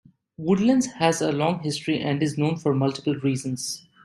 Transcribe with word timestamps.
Woodlands 0.35 0.87
has 0.93 1.21
a 1.21 1.31
long 1.31 1.59
history 1.61 1.99
and 2.01 2.23
is 2.23 2.35
known 2.35 2.57
for 2.57 2.73
multiple 2.73 3.13
reasons. 3.17 3.85